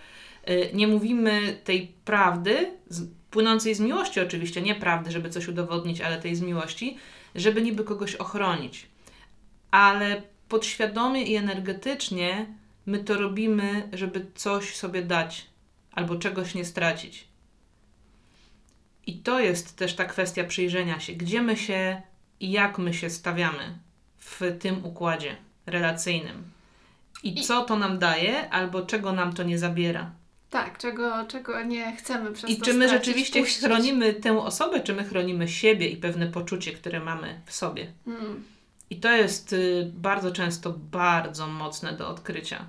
y, 0.50 0.70
nie 0.74 0.86
mówimy 0.86 1.60
tej 1.64 1.92
prawdy, 2.04 2.70
płynącej 3.30 3.74
z 3.74 3.80
miłości 3.80 4.20
oczywiście, 4.20 4.62
nie 4.62 4.74
prawdy, 4.74 5.10
żeby 5.10 5.30
coś 5.30 5.48
udowodnić, 5.48 6.00
ale 6.00 6.20
tej 6.20 6.36
z 6.36 6.40
miłości, 6.40 6.96
żeby 7.34 7.62
niby 7.62 7.84
kogoś 7.84 8.14
ochronić. 8.14 8.86
Ale 9.70 10.22
podświadomie 10.48 11.22
i 11.22 11.36
energetycznie 11.36 12.46
my 12.86 13.04
to 13.04 13.14
robimy, 13.18 13.88
żeby 13.92 14.26
coś 14.34 14.76
sobie 14.76 15.02
dać 15.02 15.46
albo 15.92 16.16
czegoś 16.16 16.54
nie 16.54 16.64
stracić. 16.64 17.28
I 19.06 19.18
to 19.18 19.40
jest 19.40 19.76
też 19.76 19.94
ta 19.94 20.04
kwestia 20.04 20.44
przyjrzenia 20.44 21.00
się, 21.00 21.12
gdzie 21.12 21.42
my 21.42 21.56
się 21.56 22.02
i 22.40 22.50
jak 22.50 22.78
my 22.78 22.94
się 22.94 23.10
stawiamy 23.10 23.78
w 24.18 24.40
tym 24.60 24.84
układzie 24.84 25.36
relacyjnym. 25.66 26.42
I, 27.22 27.40
I- 27.40 27.42
co 27.44 27.64
to 27.64 27.76
nam 27.76 27.98
daje, 27.98 28.50
albo 28.50 28.82
czego 28.86 29.12
nam 29.12 29.32
to 29.32 29.42
nie 29.42 29.58
zabiera. 29.58 30.10
Tak, 30.50 30.78
czego, 30.78 31.26
czego 31.28 31.62
nie 31.62 31.96
chcemy 31.96 32.32
przez 32.32 32.50
I 32.50 32.60
czy 32.60 32.74
my 32.74 32.88
stracić, 32.88 33.06
rzeczywiście 33.06 33.40
puścić. 33.40 33.64
chronimy 33.64 34.14
tę 34.14 34.38
osobę, 34.42 34.80
czy 34.80 34.94
my 34.94 35.04
chronimy 35.04 35.48
siebie 35.48 35.88
i 35.88 35.96
pewne 35.96 36.26
poczucie, 36.26 36.72
które 36.72 37.00
mamy 37.00 37.40
w 37.46 37.52
sobie. 37.52 37.92
Mm. 38.06 38.44
I 38.90 38.96
to 39.00 39.10
jest 39.10 39.52
y, 39.52 39.90
bardzo 39.94 40.30
często 40.30 40.74
bardzo 40.90 41.46
mocne 41.46 41.92
do 41.92 42.08
odkrycia. 42.08 42.64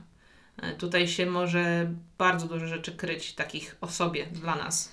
Y, 0.63 0.75
Tutaj 0.77 1.07
się 1.07 1.25
może 1.25 1.91
bardzo 2.17 2.47
dużo 2.47 2.67
rzeczy 2.67 2.91
kryć 2.91 3.33
takich 3.33 3.75
o 3.81 3.87
sobie 3.87 4.25
dla 4.25 4.55
nas. 4.55 4.91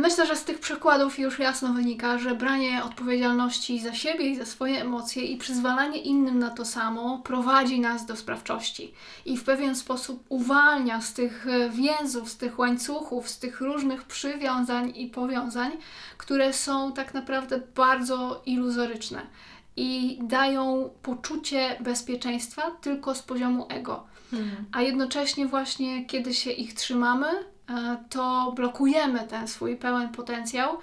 Myślę, 0.00 0.26
że 0.26 0.36
z 0.36 0.44
tych 0.44 0.60
przykładów 0.60 1.18
już 1.18 1.38
jasno 1.38 1.72
wynika, 1.72 2.18
że 2.18 2.34
branie 2.34 2.84
odpowiedzialności 2.84 3.80
za 3.80 3.94
siebie 3.94 4.26
i 4.26 4.36
za 4.36 4.44
swoje 4.44 4.80
emocje 4.80 5.24
i 5.24 5.36
przyzwalanie 5.36 5.98
innym 5.98 6.38
na 6.38 6.50
to 6.50 6.64
samo 6.64 7.18
prowadzi 7.18 7.80
nas 7.80 8.06
do 8.06 8.16
sprawczości 8.16 8.94
i 9.24 9.36
w 9.36 9.44
pewien 9.44 9.76
sposób 9.76 10.24
uwalnia 10.28 11.00
z 11.00 11.14
tych 11.14 11.46
e, 11.46 11.70
więzów, 11.70 12.30
z 12.30 12.36
tych 12.36 12.58
łańcuchów, 12.58 13.28
z 13.28 13.38
tych 13.38 13.60
różnych 13.60 14.04
przywiązań 14.04 14.92
i 14.96 15.06
powiązań, 15.06 15.72
które 16.18 16.52
są 16.52 16.92
tak 16.92 17.14
naprawdę 17.14 17.60
bardzo 17.74 18.42
iluzoryczne 18.46 19.26
i 19.76 20.18
dają 20.22 20.90
poczucie 21.02 21.76
bezpieczeństwa 21.80 22.62
tylko 22.80 23.14
z 23.14 23.22
poziomu 23.22 23.66
ego 23.68 24.12
a 24.72 24.82
jednocześnie 24.82 25.46
właśnie 25.46 26.06
kiedy 26.06 26.34
się 26.34 26.50
ich 26.50 26.74
trzymamy, 26.74 27.26
e, 27.26 28.04
to 28.10 28.52
blokujemy 28.56 29.26
ten 29.28 29.48
swój 29.48 29.76
pełen 29.76 30.08
potencjał 30.08 30.78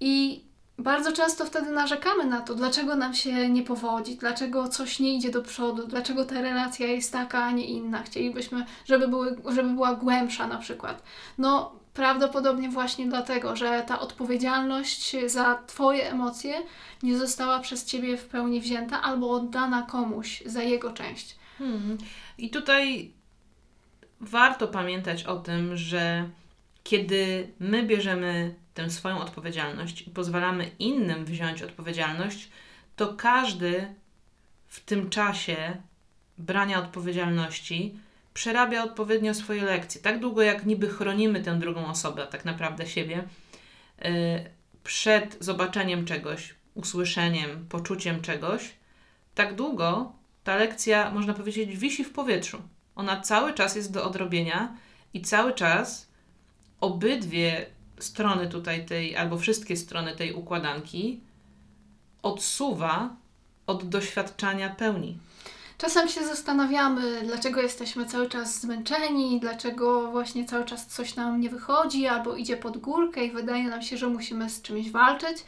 i 0.00 0.44
bardzo 0.78 1.12
często 1.12 1.44
wtedy 1.44 1.70
narzekamy 1.70 2.24
na 2.24 2.40
to, 2.40 2.54
dlaczego 2.54 2.96
nam 2.96 3.14
się 3.14 3.48
nie 3.48 3.62
powodzi, 3.62 4.16
dlaczego 4.16 4.68
coś 4.68 5.00
nie 5.00 5.14
idzie 5.14 5.30
do 5.30 5.42
przodu, 5.42 5.86
dlaczego 5.86 6.24
ta 6.24 6.40
relacja 6.40 6.86
jest 6.86 7.12
taka, 7.12 7.44
a 7.44 7.50
nie 7.50 7.66
inna. 7.66 8.02
Chcielibyśmy, 8.02 8.66
żeby, 8.84 9.08
były, 9.08 9.36
żeby 9.48 9.70
była 9.70 9.94
głębsza 9.94 10.46
na 10.46 10.58
przykład. 10.58 11.02
No, 11.38 11.72
prawdopodobnie 11.96 12.68
właśnie 12.68 13.06
dlatego, 13.06 13.56
że 13.56 13.84
ta 13.86 14.00
odpowiedzialność 14.00 15.16
za 15.26 15.62
Twoje 15.66 16.10
emocje 16.10 16.62
nie 17.02 17.18
została 17.18 17.60
przez 17.60 17.84
Ciebie 17.84 18.16
w 18.16 18.26
pełni 18.26 18.60
wzięta 18.60 19.02
albo 19.02 19.30
oddana 19.30 19.82
komuś 19.82 20.42
za 20.46 20.62
jego 20.62 20.92
część. 20.92 21.36
Hmm. 21.58 21.98
I 22.38 22.50
tutaj 22.50 23.10
warto 24.20 24.68
pamiętać 24.68 25.24
o 25.24 25.36
tym, 25.36 25.76
że 25.76 26.28
kiedy 26.84 27.52
my 27.58 27.82
bierzemy 27.82 28.54
tę 28.74 28.90
swoją 28.90 29.18
odpowiedzialność 29.18 30.02
i 30.02 30.10
pozwalamy 30.10 30.70
innym 30.78 31.24
wziąć 31.24 31.62
odpowiedzialność, 31.62 32.50
to 32.96 33.14
każdy 33.14 33.94
w 34.66 34.80
tym 34.80 35.10
czasie 35.10 35.76
brania 36.38 36.78
odpowiedzialności 36.78 37.98
przerabia 38.36 38.84
odpowiednio 38.84 39.34
swoje 39.34 39.62
lekcje. 39.64 40.00
Tak 40.00 40.20
długo 40.20 40.42
jak 40.42 40.66
niby 40.66 40.88
chronimy 40.88 41.42
tę 41.42 41.58
drugą 41.58 41.86
osobę, 41.86 42.22
a 42.22 42.26
tak 42.26 42.44
naprawdę 42.44 42.86
siebie, 42.86 43.24
yy, 43.98 44.10
przed 44.84 45.36
zobaczeniem 45.40 46.04
czegoś, 46.04 46.54
usłyszeniem, 46.74 47.66
poczuciem 47.68 48.20
czegoś, 48.20 48.72
tak 49.34 49.54
długo 49.54 50.12
ta 50.44 50.56
lekcja, 50.56 51.10
można 51.10 51.34
powiedzieć, 51.34 51.76
wisi 51.76 52.04
w 52.04 52.12
powietrzu. 52.12 52.62
Ona 52.96 53.20
cały 53.20 53.54
czas 53.54 53.76
jest 53.76 53.92
do 53.92 54.04
odrobienia 54.04 54.76
i 55.14 55.22
cały 55.22 55.54
czas 55.54 56.10
obydwie 56.80 57.66
strony 57.98 58.48
tutaj 58.48 58.86
tej, 58.86 59.16
albo 59.16 59.38
wszystkie 59.38 59.76
strony 59.76 60.16
tej 60.16 60.32
układanki 60.32 61.20
odsuwa 62.22 63.16
od 63.66 63.88
doświadczania 63.88 64.70
pełni. 64.70 65.18
Czasem 65.78 66.08
się 66.08 66.24
zastanawiamy, 66.24 67.22
dlaczego 67.24 67.62
jesteśmy 67.62 68.06
cały 68.06 68.28
czas 68.28 68.60
zmęczeni, 68.60 69.40
dlaczego 69.40 70.10
właśnie 70.10 70.44
cały 70.44 70.64
czas 70.64 70.86
coś 70.86 71.16
nam 71.16 71.40
nie 71.40 71.50
wychodzi 71.50 72.06
albo 72.06 72.36
idzie 72.36 72.56
pod 72.56 72.78
górkę 72.78 73.24
i 73.24 73.30
wydaje 73.30 73.64
nam 73.64 73.82
się, 73.82 73.96
że 73.96 74.06
musimy 74.06 74.50
z 74.50 74.62
czymś 74.62 74.90
walczyć. 74.90 75.44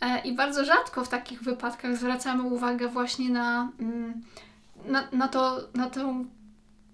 E, 0.00 0.20
I 0.20 0.32
bardzo 0.32 0.64
rzadko 0.64 1.04
w 1.04 1.08
takich 1.08 1.42
wypadkach 1.42 1.96
zwracamy 1.96 2.42
uwagę 2.42 2.88
właśnie 2.88 3.30
na, 3.30 3.68
mm, 3.80 4.22
na, 4.86 5.08
na, 5.12 5.28
to, 5.28 5.60
na 5.74 5.90
tę 5.90 6.24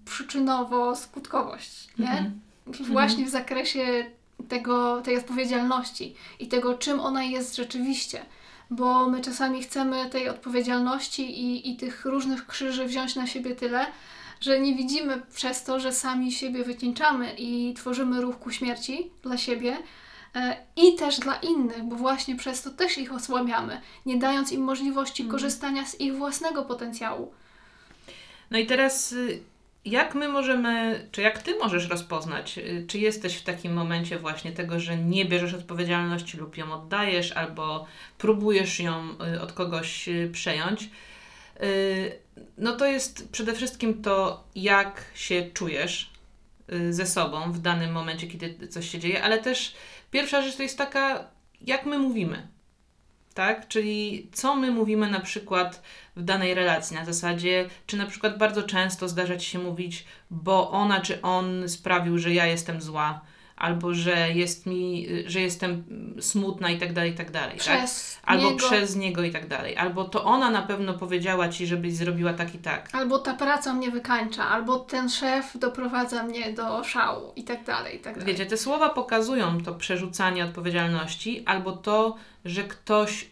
przyczynowo-skutkowość, 0.05 1.89
nie? 1.99 2.11
Mhm. 2.11 2.41
Właśnie 2.79 3.25
w 3.25 3.29
zakresie 3.29 4.05
tego, 4.49 5.01
tej 5.01 5.17
odpowiedzialności 5.17 6.15
i 6.39 6.47
tego, 6.47 6.77
czym 6.77 6.99
ona 6.99 7.23
jest 7.23 7.55
rzeczywiście. 7.55 8.25
Bo 8.71 9.09
my 9.09 9.21
czasami 9.21 9.63
chcemy 9.63 10.09
tej 10.09 10.29
odpowiedzialności 10.29 11.41
i, 11.41 11.69
i 11.71 11.77
tych 11.77 12.05
różnych 12.05 12.47
krzyży 12.47 12.85
wziąć 12.85 13.15
na 13.15 13.27
siebie 13.27 13.55
tyle, 13.55 13.85
że 14.41 14.59
nie 14.59 14.75
widzimy 14.75 15.21
przez 15.33 15.63
to, 15.63 15.79
że 15.79 15.93
sami 15.93 16.31
siebie 16.31 16.63
wycieńczamy 16.63 17.33
i 17.37 17.73
tworzymy 17.73 18.21
ruch 18.21 18.39
ku 18.39 18.51
śmierci 18.51 19.11
dla 19.23 19.37
siebie 19.37 19.77
e, 20.35 20.57
i 20.75 20.95
też 20.95 21.19
dla 21.19 21.35
innych, 21.35 21.83
bo 21.83 21.95
właśnie 21.95 22.35
przez 22.35 22.61
to 22.61 22.69
też 22.69 22.97
ich 22.97 23.13
osłabiamy, 23.13 23.81
nie 24.05 24.17
dając 24.17 24.51
im 24.51 24.61
możliwości 24.61 25.25
korzystania 25.25 25.85
z 25.85 25.99
ich 25.99 26.17
własnego 26.17 26.63
potencjału. 26.63 27.31
No 28.51 28.57
i 28.57 28.65
teraz, 28.65 29.11
y, 29.11 29.41
jak 29.85 30.15
my 30.15 30.27
możemy, 30.27 31.07
czy 31.11 31.21
jak 31.21 31.41
ty 31.41 31.55
możesz 31.55 31.89
rozpoznać, 31.89 32.57
y, 32.57 32.85
czy 32.87 32.99
jesteś 32.99 33.35
w 33.35 33.43
takim 33.43 33.73
momencie 33.73 34.19
właśnie 34.19 34.51
tego, 34.51 34.79
że 34.79 34.97
nie 34.97 35.25
bierzesz 35.25 35.53
odpowiedzialności 35.53 36.37
lub 36.37 36.57
ją 36.57 36.73
oddajesz, 36.73 37.31
albo 37.31 37.85
próbujesz 38.17 38.79
ją 38.79 39.15
y, 39.35 39.41
od 39.41 39.53
kogoś 39.53 40.09
y, 40.09 40.29
przejąć? 40.33 40.89
No 42.57 42.75
to 42.75 42.85
jest 42.85 43.31
przede 43.31 43.53
wszystkim 43.53 44.01
to, 44.01 44.43
jak 44.55 45.05
się 45.15 45.49
czujesz 45.53 46.09
ze 46.89 47.05
sobą 47.05 47.51
w 47.51 47.59
danym 47.59 47.91
momencie, 47.91 48.27
kiedy 48.27 48.67
coś 48.67 48.89
się 48.89 48.99
dzieje, 48.99 49.23
ale 49.23 49.39
też 49.39 49.73
pierwsza 50.11 50.41
rzecz 50.41 50.55
to 50.55 50.63
jest 50.63 50.77
taka, 50.77 51.27
jak 51.61 51.85
my 51.85 51.99
mówimy. 51.99 52.47
Tak? 53.33 53.67
Czyli 53.67 54.29
co 54.33 54.55
my 54.55 54.71
mówimy 54.71 55.09
na 55.09 55.19
przykład 55.19 55.81
w 56.15 56.23
danej 56.23 56.53
relacji, 56.53 56.95
na 56.95 57.05
zasadzie, 57.05 57.69
czy 57.85 57.97
na 57.97 58.05
przykład 58.05 58.37
bardzo 58.37 58.63
często 58.63 59.09
zdarza 59.09 59.37
ci 59.37 59.49
się 59.49 59.59
mówić, 59.59 60.05
bo 60.31 60.71
ona 60.71 61.01
czy 61.01 61.21
on 61.21 61.69
sprawił, 61.69 62.17
że 62.17 62.33
ja 62.33 62.45
jestem 62.45 62.81
zła, 62.81 63.21
albo 63.61 63.93
że 63.93 64.31
jest 64.31 64.65
mi, 64.65 65.07
że 65.25 65.41
jestem 65.41 65.83
smutna 66.19 66.69
i 66.69 66.77
tak 66.77 66.93
dalej, 66.93 67.11
i 67.11 67.15
tak 67.15 67.31
dalej. 67.31 67.57
tak? 67.57 67.77
Przez 67.77 68.19
Albo 68.23 68.43
niego, 68.43 68.57
przez 68.57 68.95
niego 68.95 69.23
i 69.23 69.31
tak 69.31 69.47
dalej. 69.47 69.77
Albo 69.77 70.03
to 70.03 70.23
ona 70.23 70.49
na 70.49 70.61
pewno 70.61 70.93
powiedziała 70.93 71.49
ci, 71.49 71.67
żebyś 71.67 71.93
zrobiła 71.93 72.33
tak 72.33 72.55
i 72.55 72.57
tak. 72.57 72.89
albo 72.93 73.19
ta 73.19 73.33
praca 73.33 73.73
mnie 73.73 73.91
wykańcza, 73.91 74.49
albo 74.49 74.79
ten 74.79 75.09
szef 75.09 75.57
doprowadza 75.59 76.23
mnie 76.23 76.53
do 76.53 76.83
szału 76.83 77.33
i 77.35 77.43
tak 77.43 77.63
dalej, 77.63 77.95
i 77.95 77.99
tak 77.99 78.13
dalej. 78.13 78.33
Wiecie, 78.33 78.45
te 78.45 78.57
słowa 78.57 78.89
pokazują 78.89 79.63
to 79.63 79.73
przerzucanie 79.75 80.45
odpowiedzialności, 80.45 81.43
albo 81.45 81.71
to, 81.71 82.15
że 82.45 82.63
ktoś 82.63 83.31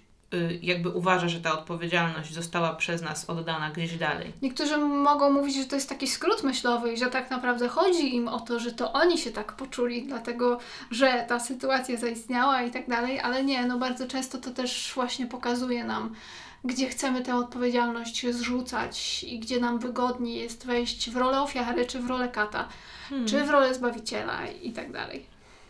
jakby 0.62 0.90
uważa, 0.90 1.28
że 1.30 1.42
ta 1.42 1.60
odpowiedzialność 1.60 2.34
została 2.34 2.76
przez 2.76 3.02
nas 3.02 3.30
oddana 3.30 3.70
gdzieś 3.72 3.98
dalej. 3.98 4.34
Niektórzy 4.42 4.78
mogą 4.78 5.30
mówić, 5.30 5.56
że 5.56 5.66
to 5.66 5.76
jest 5.76 5.90
taki 5.90 6.08
skrót 6.08 6.44
myślowy 6.44 6.94
i 6.94 6.98
że 6.98 7.06
tak 7.06 7.32
naprawdę 7.32 7.68
chodzi 7.68 8.16
im 8.16 8.28
o 8.28 8.40
to, 8.40 8.60
że 8.60 8.72
to 8.72 8.94
oni 8.94 9.18
się 9.18 9.32
tak 9.32 9.54
poczuli, 9.54 10.08
dlatego 10.08 10.60
że 10.92 11.26
ta 11.28 11.40
sytuacja 11.40 11.98
zaistniała 11.98 12.62
i 12.62 12.72
tak 12.72 12.90
dalej, 12.90 13.20
ale 13.20 13.44
nie, 13.44 13.66
no 13.66 13.78
bardzo 13.78 14.08
często 14.08 14.38
to 14.38 14.52
też 14.52 14.92
właśnie 14.96 15.26
pokazuje 15.26 15.84
nam, 15.84 16.16
gdzie 16.64 16.90
chcemy 16.90 17.22
tę 17.22 17.36
odpowiedzialność 17.36 18.26
zrzucać 18.32 19.24
i 19.24 19.40
gdzie 19.40 19.60
nam 19.60 19.80
wygodniej 19.80 20.40
jest 20.40 20.66
wejść 20.66 21.10
w 21.12 21.18
rolę 21.18 21.42
ofiary, 21.42 21.86
czy 21.86 22.00
w 22.00 22.08
rolę 22.08 22.30
kata, 22.30 22.68
Hmm. 23.10 23.28
czy 23.28 23.44
w 23.44 23.50
rolę 23.50 23.74
zbawiciela 23.74 24.48
i 24.48 24.72
tak 24.72 24.92
dalej. 24.92 25.26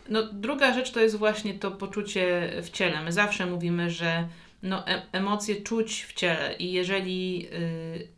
No, 0.08 0.22
druga 0.32 0.74
rzecz 0.74 0.90
to 0.90 1.00
jest 1.00 1.16
właśnie 1.16 1.54
to 1.54 1.70
poczucie 1.70 2.52
w 2.62 2.70
ciele. 2.70 3.02
My 3.02 3.12
zawsze 3.12 3.46
mówimy, 3.46 3.90
że 3.90 4.28
no, 4.62 4.88
e- 4.88 5.02
emocje 5.12 5.56
czuć 5.56 6.02
w 6.02 6.12
ciele 6.12 6.54
i 6.58 6.72
jeżeli 6.72 7.48
y, 7.52 8.08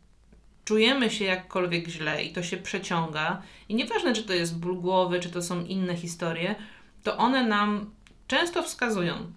czujemy 0.65 1.09
się 1.09 1.25
jakkolwiek 1.25 1.87
źle 1.87 2.23
i 2.23 2.33
to 2.33 2.43
się 2.43 2.57
przeciąga, 2.57 3.41
i 3.69 3.75
nieważne, 3.75 4.13
czy 4.13 4.23
to 4.23 4.33
jest 4.33 4.59
ból 4.59 4.81
głowy, 4.81 5.19
czy 5.19 5.29
to 5.29 5.41
są 5.41 5.65
inne 5.65 5.95
historie, 5.95 6.55
to 7.03 7.17
one 7.17 7.47
nam 7.47 7.91
często 8.27 8.63
wskazują 8.63 9.31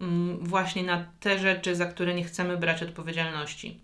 mm, 0.00 0.38
właśnie 0.38 0.82
na 0.82 1.06
te 1.20 1.38
rzeczy, 1.38 1.76
za 1.76 1.86
które 1.86 2.14
nie 2.14 2.24
chcemy 2.24 2.56
brać 2.56 2.82
odpowiedzialności. 2.82 3.78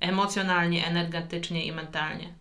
Emocjonalnie, 0.00 0.86
energetycznie 0.86 1.66
i 1.66 1.72
mentalnie. 1.72 2.32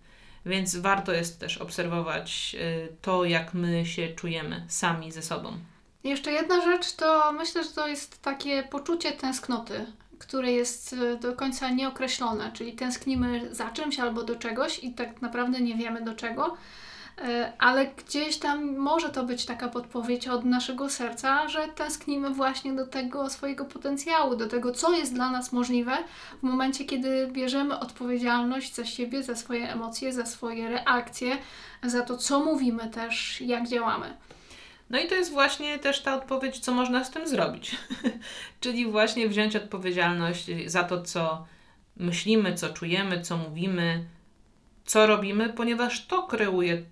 Więc 0.45 0.75
warto 0.75 1.13
jest 1.13 1.39
też 1.39 1.57
obserwować 1.57 2.55
y, 2.59 2.95
to, 3.01 3.25
jak 3.25 3.53
my 3.53 3.85
się 3.85 4.09
czujemy 4.09 4.65
sami 4.67 5.11
ze 5.11 5.21
sobą. 5.21 5.57
Jeszcze 6.03 6.31
jedna 6.31 6.61
rzecz, 6.61 6.91
to 6.91 7.31
myślę, 7.31 7.63
że 7.63 7.69
to 7.69 7.87
jest 7.87 8.21
takie 8.21 8.63
poczucie 8.63 9.11
tęsknoty, 9.11 9.85
które 10.19 10.51
jest 10.51 10.93
e, 10.93 11.17
do 11.17 11.33
końca 11.33 11.69
nieokreślone, 11.69 12.51
czyli 12.53 12.73
tęsknimy 12.73 13.55
za 13.55 13.69
czymś 13.69 13.99
albo 13.99 14.23
do 14.23 14.35
czegoś 14.35 14.83
i 14.83 14.93
tak 14.93 15.21
naprawdę 15.21 15.61
nie 15.61 15.75
wiemy 15.75 16.01
do 16.01 16.13
czego, 16.13 16.57
e, 17.17 17.53
ale 17.59 17.87
gdzieś 17.87 18.37
tam 18.37 18.75
może 18.77 19.09
to 19.09 19.23
być 19.23 19.45
taka 19.45 19.69
podpowiedź 19.69 20.27
od 20.27 20.45
naszego 20.45 20.89
serca, 20.89 21.47
że 21.47 21.67
tęsknimy 21.67 22.29
właśnie 22.29 22.73
do 22.73 22.87
tego 22.87 23.29
swojego 23.29 23.65
potencjału, 23.65 24.35
do 24.35 24.47
tego, 24.47 24.71
co 24.71 24.93
jest 24.93 25.13
dla 25.13 25.29
nas 25.31 25.51
możliwe 25.51 25.97
w 26.39 26.43
momencie, 26.43 26.85
kiedy 26.85 27.27
bierzemy 27.31 27.79
odpowiedzialność 27.79 28.75
za 28.75 28.85
siebie, 28.85 29.23
za 29.23 29.35
swoje 29.35 29.71
emocje, 29.71 30.13
za 30.13 30.25
swoje 30.25 30.69
reakcje, 30.69 31.37
za 31.83 32.01
to, 32.01 32.17
co 32.17 32.39
mówimy 32.39 32.89
też, 32.89 33.41
jak 33.41 33.67
działamy. 33.67 34.13
No 34.89 34.99
i 34.99 35.07
to 35.07 35.15
jest 35.15 35.31
właśnie 35.31 35.79
też 35.79 36.01
ta 36.01 36.15
odpowiedź, 36.15 36.59
co 36.59 36.73
można 36.73 37.03
z 37.03 37.11
tym 37.11 37.27
zrobić. 37.27 37.75
Czyli 38.61 38.85
właśnie 38.85 39.29
wziąć 39.29 39.55
odpowiedzialność 39.55 40.45
za 40.65 40.83
to, 40.83 41.01
co 41.01 41.45
myślimy, 41.97 42.53
co 42.53 42.73
czujemy, 42.73 43.21
co 43.21 43.37
mówimy, 43.37 44.05
co 44.85 45.07
robimy, 45.07 45.49
ponieważ 45.49 46.05
to 46.05 46.23
kreuje 46.23 46.83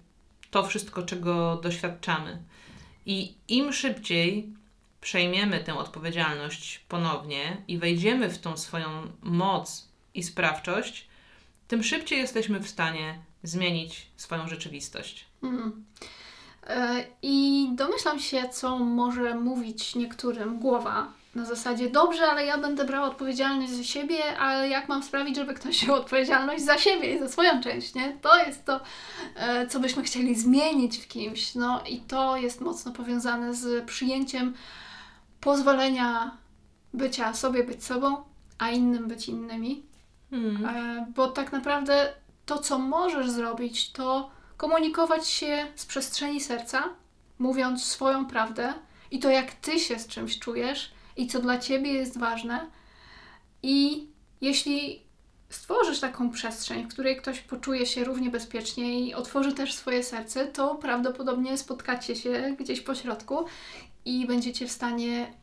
to 0.52 0.64
wszystko, 0.64 1.04
czego 1.04 1.56
doświadczamy. 1.64 2.44
I 3.06 3.34
im 3.48 3.74
szybciej 3.74 4.54
przejmiemy 5.02 5.60
tę 5.60 5.76
odpowiedzialność 5.76 6.80
ponownie 6.80 7.58
i 7.68 7.78
wejdziemy 7.78 8.30
w 8.30 8.40
tą 8.40 8.58
swoją 8.58 9.12
moc 9.22 9.90
i 10.14 10.24
sprawczość, 10.24 11.08
tym 11.68 11.84
szybciej 11.84 12.20
jesteśmy 12.20 12.60
w 12.60 12.70
stanie 12.70 13.20
zmienić 13.44 14.08
swoją 14.18 14.48
rzeczywistość. 14.48 15.26
Mhm. 15.44 15.86
E, 16.68 17.04
I 17.22 17.68
domyślam 17.76 18.20
się, 18.20 18.50
co 18.50 18.80
może 18.80 19.36
mówić 19.36 19.96
niektórym 19.96 20.60
głowa. 20.60 21.14
Na 21.36 21.46
zasadzie, 21.46 21.90
dobrze, 21.90 22.28
ale 22.32 22.46
ja 22.46 22.58
będę 22.58 22.86
brała 22.86 23.08
odpowiedzialność 23.08 23.72
za 23.72 23.84
siebie, 23.84 24.38
ale 24.40 24.70
jak 24.70 24.90
mam 24.90 25.04
sprawić, 25.04 25.36
żeby 25.36 25.54
ktoś 25.54 25.82
wziął 25.82 25.96
odpowiedzialność 25.96 26.64
za 26.64 26.78
siebie 26.78 27.16
i 27.16 27.20
za 27.20 27.30
swoją 27.30 27.62
część, 27.62 27.94
nie? 27.94 28.18
To 28.22 28.38
jest 28.38 28.66
to, 28.66 28.80
e, 29.36 29.68
co 29.68 29.80
byśmy 29.80 30.04
chcieli 30.04 30.36
zmienić 30.36 30.98
w 30.98 31.08
kimś. 31.08 31.56
No 31.56 31.84
i 31.90 32.00
to 32.00 32.38
jest 32.38 32.62
mocno 32.62 32.92
powiązane 32.92 33.54
z 33.54 33.86
przyjęciem 33.86 34.54
pozwolenia 35.42 36.38
bycia 36.94 37.34
sobie 37.34 37.64
być 37.64 37.84
sobą, 37.84 38.18
a 38.58 38.70
innym 38.70 39.08
być 39.08 39.30
innymi. 39.30 39.84
Hmm. 40.30 40.66
E, 40.66 41.06
Bo 41.16 41.28
tak 41.28 41.52
naprawdę 41.52 42.14
to, 42.46 42.60
co 42.60 42.80
możesz 42.80 43.30
zrobić, 43.30 43.92
to 43.92 44.30
komunikować 44.62 45.28
się 45.28 45.68
z 45.76 45.86
przestrzeni 45.86 46.42
serca, 46.42 46.90
mówiąc 47.40 47.86
swoją 47.86 48.26
prawdę 48.26 48.74
i 49.12 49.20
to, 49.20 49.30
jak 49.30 49.52
ty 49.52 49.80
się 49.80 50.00
z 50.00 50.08
czymś 50.08 50.40
czujesz 50.40 50.92
i 51.18 51.28
co 51.28 51.40
dla 51.40 51.58
ciebie 51.58 51.94
jest 51.94 52.20
ważne. 52.20 52.70
I 53.64 54.08
jeśli 54.42 55.02
stworzysz 55.50 56.00
taką 56.00 56.32
przestrzeń, 56.32 56.84
w 56.84 56.88
której 56.88 57.18
ktoś 57.18 57.40
poczuje 57.40 57.86
się 57.86 58.04
równie 58.04 58.30
bezpiecznie 58.30 59.00
i 59.00 59.14
otworzy 59.14 59.54
też 59.54 59.74
swoje 59.74 60.04
serce, 60.04 60.46
to 60.46 60.76
prawdopodobnie 60.76 61.58
spotkacie 61.58 62.16
się 62.16 62.56
gdzieś 62.60 62.82
po 62.82 62.96
środku 62.96 63.46
i 64.06 64.28
będziecie 64.28 64.68
w 64.68 64.72
stanie 64.72 65.34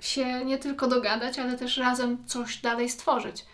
się 0.00 0.44
nie 0.44 0.58
tylko 0.58 0.86
dogadać, 0.86 1.38
ale 1.38 1.58
też 1.58 1.76
razem 1.76 2.26
coś 2.26 2.56
dalej 2.56 2.88
stworzyć. 2.88 3.44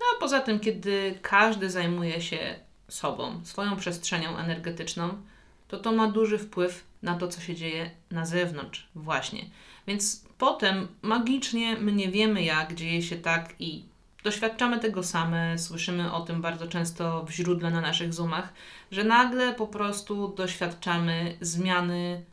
No 0.00 0.06
a 0.16 0.20
poza 0.20 0.40
tym, 0.40 0.60
kiedy 0.60 1.18
każdy 1.22 1.70
zajmuje 1.70 2.20
się 2.20 2.65
sobą, 2.88 3.40
swoją 3.44 3.76
przestrzenią 3.76 4.36
energetyczną, 4.36 5.22
to 5.68 5.78
to 5.78 5.92
ma 5.92 6.08
duży 6.08 6.38
wpływ 6.38 6.84
na 7.02 7.14
to, 7.14 7.28
co 7.28 7.40
się 7.40 7.54
dzieje 7.54 7.90
na 8.10 8.26
zewnątrz, 8.26 8.88
właśnie. 8.94 9.44
Więc 9.86 10.24
potem 10.38 10.88
magicznie 11.02 11.76
my 11.76 11.92
nie 11.92 12.08
wiemy, 12.08 12.42
jak 12.42 12.74
dzieje 12.74 13.02
się 13.02 13.16
tak 13.16 13.54
i 13.58 13.84
doświadczamy 14.24 14.78
tego 14.78 15.02
same, 15.02 15.58
słyszymy 15.58 16.12
o 16.12 16.20
tym 16.20 16.40
bardzo 16.42 16.66
często 16.66 17.24
w 17.24 17.30
źródle 17.30 17.70
na 17.70 17.80
naszych 17.80 18.14
zoomach, 18.14 18.52
że 18.90 19.04
nagle 19.04 19.54
po 19.54 19.66
prostu 19.66 20.28
doświadczamy 20.28 21.36
zmiany 21.40 22.24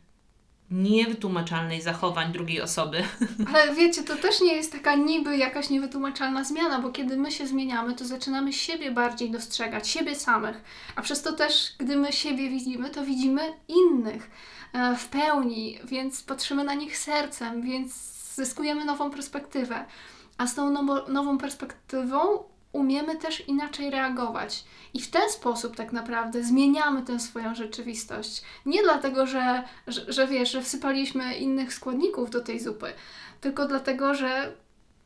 niewytłumaczalnej 0.74 1.82
zachowań 1.82 2.32
drugiej 2.32 2.62
osoby. 2.62 3.04
Ale 3.54 3.76
wiecie, 3.76 4.04
to 4.04 4.16
też 4.16 4.42
nie 4.42 4.54
jest 4.54 4.72
taka 4.72 4.96
niby 4.96 5.38
jakaś 5.38 5.70
niewytłumaczalna 5.70 6.44
zmiana, 6.44 6.82
bo 6.82 6.90
kiedy 6.90 7.18
my 7.18 7.32
się 7.32 7.48
zmieniamy, 7.48 7.96
to 7.96 8.06
zaczynamy 8.06 8.54
siebie 8.54 8.92
bardziej 8.92 9.32
dostrzegać, 9.32 9.88
siebie 9.88 10.16
samych. 10.16 10.64
A 10.96 11.02
przez 11.02 11.22
to 11.22 11.34
też, 11.34 11.76
gdy 11.78 11.96
my 11.96 12.12
siebie 12.12 12.50
widzimy, 12.50 12.90
to 12.90 13.06
widzimy 13.06 13.42
innych 13.68 14.32
e, 14.74 14.96
w 14.96 15.08
pełni, 15.08 15.80
więc 15.84 16.24
patrzymy 16.24 16.64
na 16.64 16.74
nich 16.74 16.98
sercem, 16.98 17.62
więc 17.62 17.94
zyskujemy 18.36 18.86
nową 18.86 19.12
perspektywę. 19.12 19.86
A 20.38 20.48
z 20.48 20.56
tą 20.56 20.72
nową 21.08 21.38
perspektywą 21.38 22.44
umiemy 22.74 23.18
też 23.18 23.48
inaczej 23.48 23.90
reagować. 23.90 24.64
I 24.94 25.02
w 25.02 25.10
ten 25.10 25.30
sposób 25.30 25.76
tak 25.76 25.92
naprawdę 25.92 26.44
zmieniamy 26.44 27.04
tę 27.04 27.20
swoją 27.20 27.56
rzeczywistość. 27.56 28.42
Nie 28.66 28.84
dlatego, 28.84 29.28
że, 29.28 29.64
że, 29.88 30.14
że 30.14 30.28
wiesz, 30.28 30.52
że 30.52 30.62
wsypaliśmy 30.62 31.36
innych 31.36 31.74
składników 31.74 32.30
do 32.30 32.42
tej 32.42 32.60
zupy, 32.60 32.94
tylko 33.42 33.68
dlatego, 33.68 34.16
że 34.16 34.54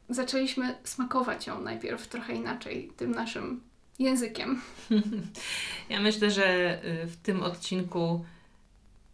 zaczęliśmy 0.09 0.75
smakować 0.83 1.47
ją 1.47 1.61
najpierw 1.61 2.07
trochę 2.07 2.33
inaczej, 2.33 2.91
tym 2.97 3.11
naszym 3.11 3.61
językiem. 3.99 4.61
Ja 5.89 5.99
myślę, 5.99 6.31
że 6.31 6.79
y, 6.85 7.07
w 7.07 7.17
tym 7.17 7.43
odcinku 7.43 8.25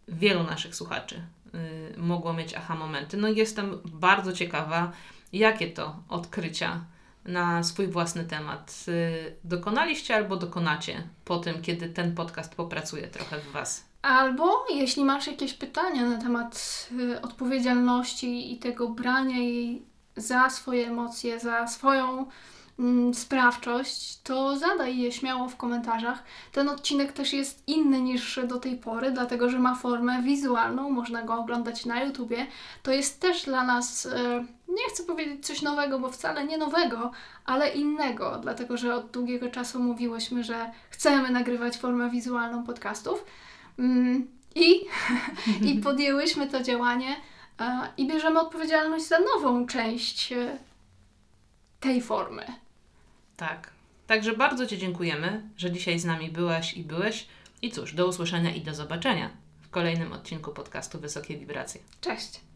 wielu 0.08 0.42
naszych 0.42 0.74
słuchaczy 0.74 1.22
y, 1.94 1.98
mogło 1.98 2.32
mieć 2.32 2.54
aha 2.54 2.74
momenty. 2.74 3.16
No 3.16 3.28
jestem 3.28 3.78
bardzo 3.84 4.32
ciekawa, 4.32 4.92
jakie 5.32 5.70
to 5.70 5.96
odkrycia 6.08 6.84
na 7.24 7.62
swój 7.62 7.86
własny 7.86 8.24
temat 8.24 8.84
y, 8.88 9.36
dokonaliście 9.44 10.16
albo 10.16 10.36
dokonacie 10.36 11.02
po 11.24 11.38
tym, 11.38 11.62
kiedy 11.62 11.88
ten 11.88 12.14
podcast 12.14 12.54
popracuje 12.54 13.08
trochę 13.08 13.40
w 13.40 13.52
Was. 13.52 13.84
Albo 14.02 14.66
jeśli 14.70 15.04
masz 15.04 15.26
jakieś 15.26 15.54
pytania 15.54 16.08
na 16.08 16.22
temat 16.22 16.88
y, 16.92 17.20
odpowiedzialności 17.20 18.52
i 18.52 18.58
tego 18.58 18.88
brania 18.88 19.38
jej 19.38 19.82
za 20.16 20.50
swoje 20.50 20.88
emocje, 20.88 21.40
za 21.40 21.66
swoją 21.66 22.26
mm, 22.78 23.14
sprawczość, 23.14 24.22
to 24.22 24.58
zadaj 24.58 24.98
je 24.98 25.12
śmiało 25.12 25.48
w 25.48 25.56
komentarzach. 25.56 26.22
Ten 26.52 26.68
odcinek 26.68 27.12
też 27.12 27.32
jest 27.32 27.62
inny 27.66 28.00
niż 28.00 28.40
do 28.48 28.58
tej 28.58 28.76
pory, 28.76 29.10
dlatego 29.10 29.50
że 29.50 29.58
ma 29.58 29.74
formę 29.74 30.22
wizualną, 30.22 30.90
można 30.90 31.22
go 31.22 31.34
oglądać 31.34 31.86
na 31.86 32.04
YouTubie. 32.04 32.46
To 32.82 32.92
jest 32.92 33.20
też 33.20 33.44
dla 33.44 33.64
nas, 33.64 34.06
e, 34.06 34.44
nie 34.74 34.88
chcę 34.88 35.04
powiedzieć 35.04 35.46
coś 35.46 35.62
nowego, 35.62 35.98
bo 35.98 36.10
wcale 36.10 36.44
nie 36.44 36.58
nowego, 36.58 37.10
ale 37.44 37.68
innego, 37.68 38.38
dlatego 38.42 38.76
że 38.76 38.94
od 38.94 39.10
długiego 39.10 39.50
czasu 39.50 39.82
mówiłyśmy, 39.82 40.44
że 40.44 40.70
chcemy 40.90 41.30
nagrywać 41.30 41.76
formę 41.76 42.10
wizualną 42.10 42.64
podcastów. 42.64 43.24
Mm, 43.78 44.28
I, 44.54 44.80
I 45.68 45.74
podjęłyśmy 45.84 46.46
to 46.46 46.62
działanie 46.62 47.16
e, 47.60 47.88
i 47.96 48.08
bierzemy 48.08 48.40
odpowiedzialność 48.40 49.04
za 49.08 49.18
nową 49.18 49.66
część 49.66 50.32
e, 50.32 50.58
tej 51.80 52.02
formy. 52.02 52.46
Tak. 53.36 53.70
Także 54.06 54.36
bardzo 54.36 54.66
Ci 54.66 54.78
dziękujemy, 54.78 55.42
że 55.56 55.72
dzisiaj 55.72 55.98
z 55.98 56.04
nami 56.04 56.30
byłaś 56.30 56.74
i 56.74 56.84
byłeś. 56.84 57.26
I 57.62 57.70
cóż, 57.70 57.94
do 57.94 58.06
usłyszenia 58.06 58.54
i 58.54 58.60
do 58.60 58.74
zobaczenia 58.74 59.30
w 59.62 59.70
kolejnym 59.70 60.12
odcinku 60.12 60.50
podcastu 60.50 61.00
Wysokie 61.00 61.36
Wibracje. 61.36 61.80
Cześć! 62.00 62.53